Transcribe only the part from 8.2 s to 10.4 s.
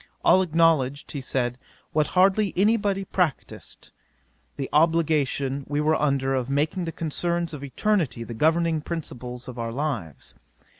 the governing principles of our lives.